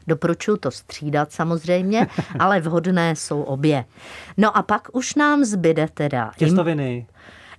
Doporučuji 0.08 0.58
to 0.58 0.72
střídat 0.72 1.32
samozřejmě, 1.32 2.08
ale 2.40 2.60
vhodné 2.60 3.16
jsou 3.16 3.42
obě. 3.42 3.86
No 4.38 4.58
a 4.58 4.62
pak 4.62 4.88
už 4.92 5.16
nám 5.16 5.46
zbyde 5.46 5.88
teda 5.94 6.32
Těstoviny, 6.38 7.08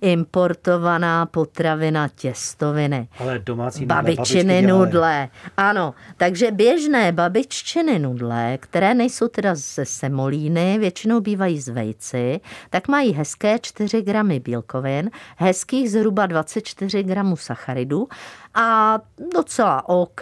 importovaná 0.03 1.25
potravina 1.25 2.07
těstoviny. 2.07 3.07
ale 3.19 3.39
domácí 3.39 3.81
nudle, 3.81 3.95
Babičiny 3.95 4.61
nudle. 4.61 5.29
Ano, 5.57 5.93
takže 6.17 6.51
běžné 6.51 7.11
babiččiny 7.11 7.99
nudle, 7.99 8.57
které 8.57 8.93
nejsou 8.93 9.27
teda 9.27 9.55
ze 9.55 9.85
semolíny, 9.85 10.77
většinou 10.79 11.19
bývají 11.21 11.59
z 11.59 11.67
vejci, 11.67 12.39
tak 12.69 12.87
mají 12.87 13.13
hezké 13.13 13.59
4 13.59 14.01
gramy 14.01 14.39
bílkovin, 14.39 15.11
hezkých 15.37 15.91
zhruba 15.91 16.25
24 16.25 17.03
gramů 17.03 17.37
sacharidů 17.37 18.07
a 18.53 18.99
docela 19.33 19.89
OK 19.89 20.21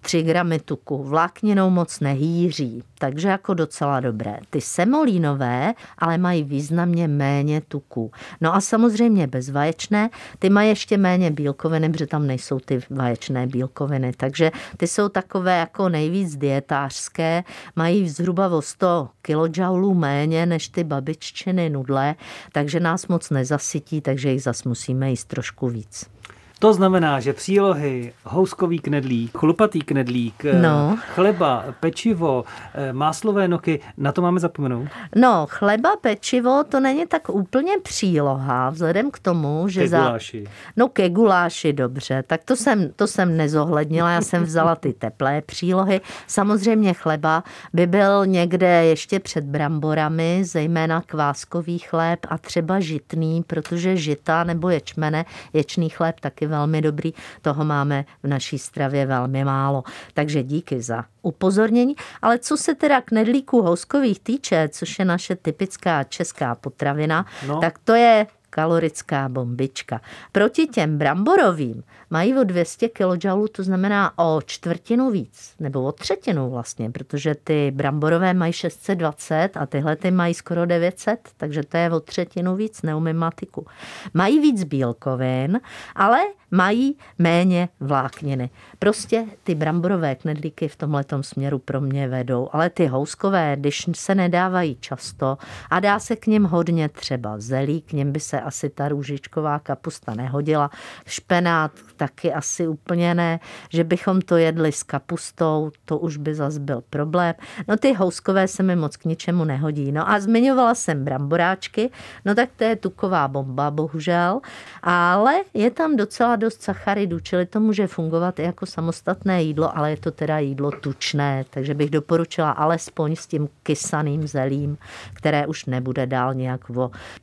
3 0.00 0.22
gramy 0.22 0.60
tuku. 0.60 1.02
Vlákninou 1.02 1.70
moc 1.70 2.00
nehýří, 2.00 2.82
takže 2.98 3.28
jako 3.28 3.54
docela 3.54 4.00
dobré. 4.00 4.38
Ty 4.50 4.60
semolínové 4.60 5.74
ale 5.98 6.18
mají 6.18 6.42
významně 6.42 7.08
méně 7.08 7.60
tuku. 7.60 8.10
No 8.40 8.54
a 8.54 8.60
samozřejmě 8.60 9.26
bezvaječné, 9.26 10.10
ty 10.38 10.50
mají 10.50 10.68
ještě 10.68 10.96
méně 10.96 11.30
bílkoviny, 11.30 11.90
protože 11.90 12.06
tam 12.06 12.26
nejsou 12.26 12.60
ty 12.60 12.80
vaječné 12.90 13.46
bílkoviny. 13.46 14.12
Takže 14.16 14.50
ty 14.76 14.86
jsou 14.86 15.08
takové 15.08 15.58
jako 15.58 15.88
nejvíc 15.88 16.36
dietářské, 16.36 17.44
mají 17.76 18.08
zhruba 18.08 18.48
o 18.48 18.62
100 18.62 19.08
kJ 19.22 19.62
méně 19.94 20.46
než 20.46 20.68
ty 20.68 20.84
babiččiny 20.84 21.70
nudle, 21.70 22.14
takže 22.52 22.80
nás 22.80 23.06
moc 23.06 23.30
nezasytí, 23.30 24.00
takže 24.00 24.30
jich 24.30 24.42
zas 24.42 24.64
musíme 24.64 25.10
jíst 25.10 25.24
trošku 25.24 25.68
víc. 25.68 26.15
To 26.58 26.72
znamená, 26.74 27.20
že 27.20 27.32
přílohy, 27.32 28.12
houskový 28.24 28.78
knedlík, 28.78 29.38
chlupatý 29.38 29.80
knedlík, 29.80 30.44
eh, 30.44 30.62
No. 30.62 30.98
chleba, 31.14 31.64
pečivo, 31.80 32.44
eh, 32.74 32.92
máslové 32.92 33.48
noky, 33.48 33.80
na 33.98 34.12
to 34.12 34.22
máme 34.22 34.40
zapomenout. 34.40 34.88
No, 35.16 35.46
chleba, 35.50 35.96
pečivo, 36.00 36.64
to 36.68 36.80
není 36.80 37.06
tak 37.06 37.28
úplně 37.28 37.72
příloha, 37.82 38.70
vzhledem 38.70 39.10
k 39.10 39.18
tomu, 39.18 39.68
že 39.68 39.80
Ke 39.80 39.88
za... 39.88 39.98
guláši. 39.98 40.44
No 40.76 40.88
ke 40.88 41.08
guláši, 41.08 41.72
dobře, 41.72 42.22
tak 42.26 42.40
to 42.44 42.56
jsem, 42.56 42.90
to 42.96 43.06
jsem 43.06 43.36
nezohlednila, 43.36 44.10
já 44.10 44.20
jsem 44.20 44.42
vzala 44.44 44.76
ty 44.76 44.92
teplé 44.92 45.40
přílohy. 45.42 46.00
Samozřejmě 46.26 46.94
chleba 46.94 47.44
by 47.72 47.86
byl 47.86 48.26
někde 48.26 48.84
ještě 48.84 49.20
před 49.20 49.44
bramborami, 49.44 50.40
zejména 50.44 51.02
kváskový 51.06 51.78
chléb 51.78 52.18
a 52.28 52.38
třeba 52.38 52.80
žitný, 52.80 53.42
protože 53.46 53.96
žita 53.96 54.44
nebo 54.44 54.68
ječmene, 54.70 55.24
ječný 55.52 55.88
chléb 55.88 56.20
taky 56.20 56.45
velmi 56.46 56.82
dobrý, 56.82 57.14
toho 57.42 57.64
máme 57.64 58.04
v 58.22 58.26
naší 58.28 58.58
stravě 58.58 59.06
velmi 59.06 59.44
málo. 59.44 59.84
Takže 60.14 60.42
díky 60.42 60.82
za 60.82 61.04
upozornění. 61.22 61.94
Ale 62.22 62.38
co 62.38 62.56
se 62.56 62.74
teda 62.74 63.00
knedlíků 63.00 63.62
houskových 63.62 64.20
týče, 64.20 64.68
což 64.72 64.98
je 64.98 65.04
naše 65.04 65.36
typická 65.36 66.04
česká 66.04 66.54
potravina, 66.54 67.26
No. 67.46 67.60
tak 67.60 67.78
to 67.84 67.92
je 67.94 68.26
kalorická 68.50 69.28
bombička. 69.28 70.00
Proti 70.32 70.66
těm 70.66 70.98
bramborovým 70.98 71.82
mají 72.10 72.38
o 72.38 72.44
200 72.44 72.88
kJ, 72.88 73.28
to 73.52 73.62
znamená 73.62 74.18
o 74.18 74.40
čtvrtinu 74.46 75.10
víc, 75.10 75.54
nebo 75.60 75.82
o 75.82 75.92
třetinu 75.92 76.50
vlastně, 76.50 76.90
protože 76.90 77.34
ty 77.34 77.72
bramborové 77.74 78.34
mají 78.34 78.52
620 78.52 79.50
a 79.56 79.66
tyhle 79.66 79.96
ty 79.96 80.10
mají 80.10 80.34
skoro 80.34 80.66
900, 80.66 81.28
takže 81.36 81.62
to 81.62 81.76
je 81.76 81.90
o 81.90 82.00
třetinu 82.00 82.56
víc, 82.56 82.82
neumím 82.82 83.16
matiku. 83.16 83.66
Mají 84.14 84.40
víc 84.40 84.64
bílkovin, 84.64 85.60
ale 85.94 86.18
mají 86.50 86.98
méně 87.18 87.68
vlákniny. 87.80 88.50
Prostě 88.78 89.26
ty 89.44 89.54
bramborové 89.54 90.14
knedlíky 90.14 90.68
v 90.68 90.76
tomhle 90.76 91.04
směru 91.20 91.58
pro 91.58 91.80
mě 91.80 92.08
vedou, 92.08 92.48
ale 92.52 92.70
ty 92.70 92.86
houskové, 92.86 93.56
když 93.56 93.86
se 93.94 94.14
nedávají 94.14 94.76
často 94.80 95.38
a 95.70 95.80
dá 95.80 95.98
se 95.98 96.16
k 96.16 96.26
ním 96.26 96.44
hodně 96.44 96.88
třeba 96.88 97.34
zelí, 97.38 97.82
k 97.82 97.92
ním 97.92 98.12
by 98.12 98.20
se 98.20 98.40
asi 98.40 98.70
ta 98.70 98.88
růžičková 98.88 99.58
kapusta 99.58 100.14
nehodila, 100.14 100.70
špenát 101.06 101.72
taky 101.96 102.32
asi 102.32 102.68
úplně 102.68 103.14
ne, 103.14 103.40
že 103.68 103.84
bychom 103.84 104.20
to 104.20 104.36
jedli 104.36 104.72
s 104.72 104.82
kapustou, 104.82 105.70
to 105.84 105.98
už 105.98 106.16
by 106.16 106.34
zas 106.34 106.58
byl 106.58 106.82
problém. 106.90 107.34
No 107.68 107.76
ty 107.76 107.92
houskové 107.92 108.48
se 108.48 108.62
mi 108.62 108.76
moc 108.76 108.96
k 108.96 109.04
ničemu 109.04 109.44
nehodí. 109.44 109.92
No 109.92 110.10
a 110.10 110.20
zmiňovala 110.20 110.74
jsem 110.74 111.04
bramboráčky, 111.04 111.90
no 112.24 112.34
tak 112.34 112.48
to 112.56 112.64
je 112.64 112.76
tuková 112.76 113.28
bomba, 113.28 113.70
bohužel, 113.70 114.40
ale 114.82 115.34
je 115.54 115.70
tam 115.70 115.96
docela 115.96 116.36
dost 116.36 116.62
sacharidů, 116.62 117.20
čili 117.20 117.46
to 117.46 117.60
může 117.60 117.86
fungovat 117.86 118.38
i 118.38 118.42
jako 118.42 118.66
samostatné 118.66 119.42
jídlo, 119.42 119.78
ale 119.78 119.90
je 119.90 119.96
to 119.96 120.10
teda 120.10 120.38
jídlo 120.38 120.70
tučné, 120.70 121.44
takže 121.50 121.74
bych 121.74 121.90
doporučila 121.90 122.50
alespoň 122.50 123.16
s 123.16 123.26
tím 123.26 123.48
kysaným 123.62 124.26
zelím, 124.26 124.78
které 125.14 125.46
už 125.46 125.64
nebude 125.64 126.06
dál 126.06 126.34
nějak 126.34 126.60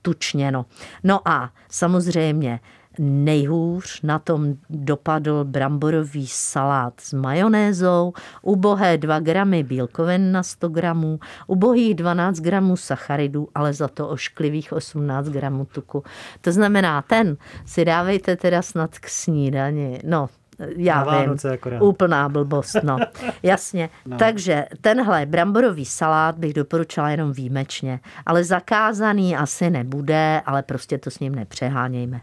tučněno. 0.02 0.66
No 1.04 1.28
a 1.28 1.50
samozřejmě 1.70 2.60
Nejhůř 3.00 4.02
na 4.02 4.20
tom 4.20 4.54
dopadl 4.70 5.44
bramborový 5.44 6.28
salát 6.28 6.94
s 6.98 7.14
majonézou, 7.14 8.14
ubohé 8.42 8.98
2 8.98 9.20
gramy 9.20 9.64
bílkovin 9.64 10.32
na 10.32 10.44
100 10.44 10.70
gramů, 10.70 11.20
ubohých 11.48 11.96
12 11.96 12.40
gramů 12.40 12.78
sacharidů, 12.78 13.48
ale 13.56 13.74
za 13.74 13.88
to 13.88 14.10
ošklivých 14.10 14.74
18 14.74 15.28
gramů 15.30 15.66
tuku. 15.66 16.04
To 16.42 16.52
znamená, 16.52 17.02
ten 17.02 17.38
si 17.66 17.86
dávejte 17.86 18.36
teda 18.36 18.62
snad 18.62 19.00
k 19.00 19.10
snídani. 19.10 20.00
No, 20.06 20.30
já 20.78 21.04
Na 21.04 21.22
vím, 21.22 21.36
akorát. 21.54 21.82
úplná 21.82 22.30
blbost, 22.30 22.76
no. 22.84 22.98
Jasně. 23.44 23.90
No. 24.06 24.18
Takže 24.18 24.66
tenhle 24.82 25.26
bramborový 25.26 25.86
salát 25.86 26.38
bych 26.38 26.54
doporučila 26.54 27.10
jenom 27.10 27.32
výjimečně, 27.32 28.00
ale 28.26 28.44
zakázaný 28.44 29.38
asi 29.38 29.70
nebude, 29.70 30.42
ale 30.46 30.64
prostě 30.64 30.98
to 30.98 31.12
s 31.12 31.20
ním 31.20 31.36
nepřehánějme. 31.36 32.22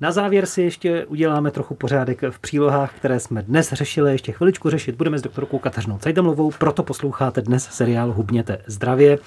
Na 0.00 0.12
závěr 0.12 0.46
si 0.46 0.62
ještě 0.62 1.06
uděláme 1.06 1.50
trochu 1.50 1.74
pořádek 1.74 2.22
v 2.30 2.38
přílohách, 2.38 2.94
které 2.96 3.20
jsme 3.20 3.42
dnes 3.42 3.72
řešili. 3.72 4.12
Ještě 4.12 4.32
chviličku 4.32 4.70
řešit 4.70 4.94
budeme 4.94 5.18
s 5.18 5.22
doktorkou 5.22 5.58
Kateřinou 5.58 5.98
Cajdamlovou, 5.98 6.50
proto 6.58 6.82
posloucháte 6.82 7.42
dnes 7.42 7.68
seriál 7.70 8.12
Hubněte 8.12 8.58
zdravě. 8.66 9.18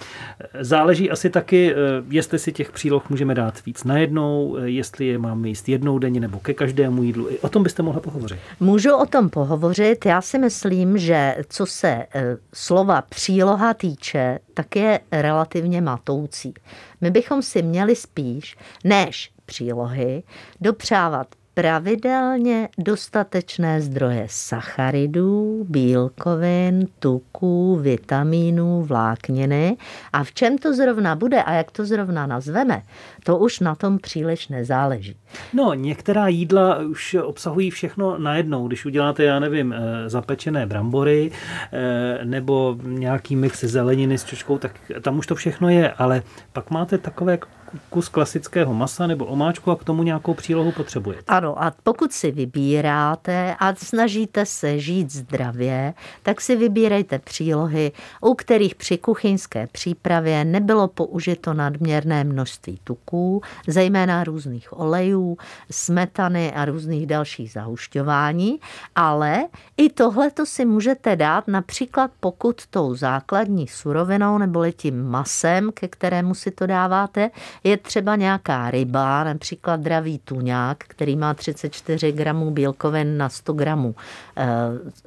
Záleží 0.60 1.12
asi 1.12 1.30
taky, 1.30 1.74
eh, 1.74 1.76
jestli 2.10 2.40
si 2.40 2.52
těch 2.52 2.72
příloh 2.72 3.10
můžeme 3.10 3.36
dát 3.36 3.66
víc 3.66 3.84
najednou, 3.84 4.58
eh, 4.58 4.70
jestli 4.70 5.06
je 5.06 5.18
máme 5.18 5.48
jíst 5.48 5.70
jednou 5.70 6.00
denně 6.00 6.20
nebo 6.20 6.40
ke 6.40 6.54
každému 6.54 7.04
jídlu. 7.04 7.30
I 7.30 7.40
o 7.40 7.50
tom 7.50 7.64
byste 7.64 7.84
mohla 7.84 8.02
pohovořit. 8.02 8.40
Můžu 8.60 8.96
o 8.96 9.06
tom 9.06 9.30
pohovořit. 9.30 10.06
Já 10.06 10.22
si 10.22 10.40
myslím, 10.40 10.98
že 10.98 11.36
co 11.50 11.66
se 11.66 12.06
eh, 12.16 12.38
slova 12.54 13.02
příloha 13.02 13.74
týče, 13.74 14.40
tak 14.54 14.76
je 14.76 15.00
relativně 15.12 15.82
matoucí. 15.82 16.54
My 17.02 17.12
bychom 17.12 17.42
si 17.42 17.62
měli 17.62 17.96
spíš, 17.96 18.58
než 18.84 19.32
přílohy, 19.52 20.24
dopřávat 20.62 21.28
pravidelně 21.54 22.70
dostatečné 22.78 23.82
zdroje 23.82 24.28
sacharidů, 24.30 25.66
bílkovin, 25.70 26.88
tuků, 27.00 27.76
vitamínů, 27.76 28.82
vlákniny. 28.82 29.78
A 30.14 30.24
v 30.24 30.32
čem 30.32 30.58
to 30.58 30.74
zrovna 30.74 31.16
bude 31.16 31.44
a 31.44 31.54
jak 31.54 31.72
to 31.72 31.86
zrovna 31.86 32.28
nazveme, 32.28 32.82
to 33.24 33.38
už 33.38 33.60
na 33.60 33.76
tom 33.76 33.98
příliš 33.98 34.48
nezáleží. 34.48 35.16
No, 35.54 35.74
některá 35.74 36.28
jídla 36.28 36.78
už 36.78 37.14
obsahují 37.24 37.72
všechno 37.72 38.18
najednou. 38.18 38.68
Když 38.68 38.86
uděláte, 38.86 39.24
já 39.24 39.40
nevím, 39.40 39.74
eh, 39.74 40.10
zapečené 40.10 40.66
brambory 40.66 41.32
eh, 41.74 42.26
nebo 42.26 42.78
nějaký 42.84 43.36
mix 43.36 43.64
zeleniny 43.64 44.18
s 44.18 44.24
čočkou, 44.24 44.58
tak 44.58 44.80
tam 45.02 45.18
už 45.18 45.28
to 45.28 45.36
všechno 45.36 45.70
je, 45.70 45.92
ale 45.92 46.24
pak 46.54 46.72
máte 46.72 46.98
takové 46.98 47.38
kus 47.90 48.10
klasického 48.10 48.74
masa 48.74 49.08
nebo 49.08 49.26
omáčku 49.26 49.72
a 49.72 49.76
k 49.76 49.84
tomu 49.84 50.04
nějakou 50.04 50.34
přílohu 50.34 50.72
potřebujete. 50.72 51.24
Ano, 51.28 51.64
a 51.64 51.74
pokud 51.84 52.14
si 52.14 52.32
vybíráte 52.32 53.56
a 53.60 53.76
snažíte 53.76 54.46
se 54.46 54.80
žít 54.80 55.12
zdravě, 55.12 55.94
tak 56.24 56.42
si 56.42 56.56
vybírejte 56.56 57.20
přílohy, 57.20 57.92
u 58.22 58.34
kterých 58.34 58.76
při 58.76 58.98
kuchyňské 58.98 59.68
přípravě 59.68 60.46
nebylo 60.46 60.88
použito 60.88 61.54
nadměrné 61.54 62.24
množství 62.24 62.80
tuků, 62.84 63.42
zejména 63.68 64.24
různých 64.24 64.80
olejů, 64.80 65.38
smetany 65.72 66.54
a 66.54 66.66
různých 66.66 67.08
dalších 67.08 67.52
zahušťování, 67.52 68.60
ale 68.96 69.44
i 69.78 69.90
tohle 69.90 70.32
to 70.32 70.46
si 70.46 70.66
můžete 70.66 71.16
dát 71.16 71.48
například 71.48 72.12
pokud 72.20 72.68
tou 72.68 72.96
základní 72.96 73.68
surovinou 73.68 74.38
nebo 74.38 74.72
tím 74.72 75.04
masem, 75.04 75.72
ke 75.72 75.88
kterému 75.88 76.36
si 76.36 76.52
to 76.52 76.68
dáváte, 76.68 77.32
je 77.64 77.78
třeba 77.78 78.16
nějaká 78.16 78.72
ryba, 78.72 79.24
například 79.24 79.80
dravý 79.80 80.20
tuňák, 80.20 80.78
který 80.78 81.16
má 81.16 81.34
34 81.34 82.12
gramů 82.12 82.52
bílkovin 82.52 83.18
na 83.18 83.30
100 83.30 83.54
gramů 83.54 83.96
eh, 84.38 84.46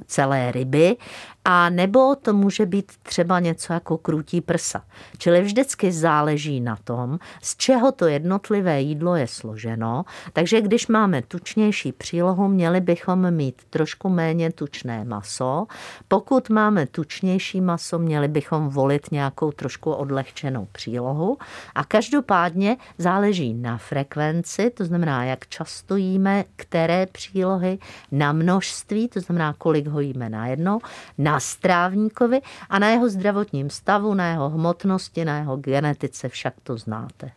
celé 0.07 0.53
ryby 0.53 0.97
a 1.45 1.71
nebo 1.71 2.17
to 2.17 2.33
může 2.33 2.67
být 2.67 2.93
třeba 3.03 3.41
něco 3.41 3.73
jako 3.73 3.99
krutí 3.99 4.41
prsa. 4.41 4.85
Čili 5.19 5.43
vždycky 5.43 5.93
záleží 5.93 6.61
na 6.61 6.77
tom, 6.85 7.19
z 7.43 7.57
čeho 7.57 7.93
to 7.93 8.07
jednotlivé 8.07 8.81
jídlo 8.81 9.17
je 9.17 9.27
složeno. 9.27 10.05
Takže 10.33 10.61
když 10.61 10.87
máme 10.87 11.23
tučnější 11.23 11.93
přílohu, 11.93 12.49
měli 12.49 12.81
bychom 12.81 13.31
mít 13.31 13.63
trošku 13.71 14.09
méně 14.09 14.53
tučné 14.53 15.05
maso. 15.05 15.67
Pokud 16.09 16.51
máme 16.51 16.87
tučnější 16.87 17.61
maso, 17.61 17.99
měli 17.99 18.29
bychom 18.29 18.69
volit 18.69 19.13
nějakou 19.13 19.53
trošku 19.53 19.93
odlehčenou 19.93 20.69
přílohu. 20.73 21.39
A 21.75 21.85
každopádně 21.85 22.77
záleží 22.99 23.55
na 23.55 23.79
frekvenci, 23.79 24.71
to 24.71 24.85
znamená, 24.85 25.25
jak 25.25 25.47
často 25.47 25.97
jíme, 25.97 26.45
které 26.57 27.07
přílohy, 27.07 27.79
na 28.13 28.33
množství, 28.33 29.09
to 29.09 29.21
znamená, 29.21 29.55
kolik 29.59 29.87
ho 29.87 30.01
jíme 30.01 30.31
najednou, 30.31 30.81
na 31.19 31.34
na 31.35 31.40
strávníkovi 31.40 32.40
a 32.70 32.79
na 32.79 32.88
jeho 32.88 33.09
zdravotním 33.09 33.70
stavu, 33.70 34.14
na 34.14 34.31
jeho 34.31 34.51
hmotnosti, 34.51 35.25
na 35.25 35.38
jeho 35.38 35.57
genetice, 35.57 36.29
však 36.29 36.55
to 36.62 36.77
znáte. 36.79 37.31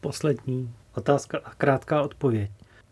Poslední 0.00 0.74
otázka 0.94 1.38
a 1.44 1.54
krátká 1.54 2.02
odpověď. 2.02 2.50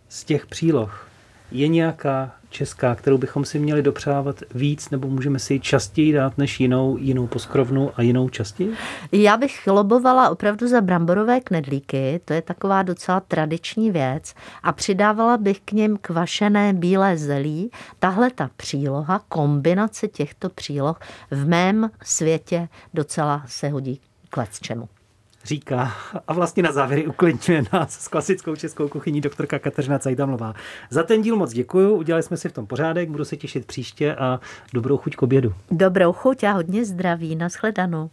Z 0.08 0.24
těch 0.24 0.46
příloh 0.46 1.08
je 1.50 1.68
nějaká 1.68 2.30
česká, 2.50 2.94
kterou 2.94 3.18
bychom 3.18 3.44
si 3.44 3.58
měli 3.58 3.82
dopřávat 3.82 4.42
víc, 4.54 4.90
nebo 4.90 5.08
můžeme 5.08 5.38
si 5.38 5.54
ji 5.54 5.60
častěji 5.60 6.12
dát 6.12 6.38
než 6.38 6.60
jinou, 6.60 6.96
jinou 7.00 7.26
poskrovnu 7.26 7.90
a 7.96 8.02
jinou 8.02 8.28
častěji? 8.28 8.74
Já 9.12 9.36
bych 9.36 9.66
lobovala 9.66 10.30
opravdu 10.30 10.68
za 10.68 10.80
bramborové 10.80 11.40
knedlíky, 11.40 12.20
to 12.24 12.32
je 12.32 12.42
taková 12.42 12.82
docela 12.82 13.20
tradiční 13.20 13.90
věc 13.90 14.34
a 14.62 14.72
přidávala 14.72 15.36
bych 15.36 15.60
k 15.60 15.72
něm 15.72 15.96
kvašené 15.96 16.72
bílé 16.72 17.16
zelí. 17.16 17.70
Tahle 17.98 18.30
ta 18.30 18.50
příloha, 18.56 19.20
kombinace 19.28 20.08
těchto 20.08 20.48
příloh 20.48 21.00
v 21.30 21.48
mém 21.48 21.90
světě 22.02 22.68
docela 22.94 23.42
se 23.46 23.68
hodí 23.68 24.00
k 24.30 24.48
čemu 24.60 24.88
říká 25.48 25.92
a 26.28 26.32
vlastně 26.32 26.62
na 26.62 26.72
závěry 26.72 27.06
uklidňuje 27.06 27.64
nás 27.72 28.00
s 28.00 28.08
klasickou 28.08 28.56
českou 28.56 28.88
kuchyní 28.88 29.20
doktorka 29.20 29.58
Kateřina 29.58 29.98
Cajdamlová. 29.98 30.54
Za 30.90 31.02
ten 31.02 31.22
díl 31.22 31.36
moc 31.36 31.52
děkuji, 31.52 31.96
udělali 31.96 32.22
jsme 32.22 32.36
si 32.36 32.48
v 32.48 32.52
tom 32.52 32.66
pořádek, 32.66 33.10
budu 33.10 33.24
se 33.24 33.36
těšit 33.36 33.66
příště 33.66 34.14
a 34.14 34.40
dobrou 34.72 34.96
chuť 34.96 35.16
k 35.16 35.22
obědu. 35.22 35.54
Dobrou 35.70 36.12
chuť 36.12 36.44
a 36.44 36.52
hodně 36.52 36.84
zdraví, 36.84 37.36
nashledanou. 37.36 38.10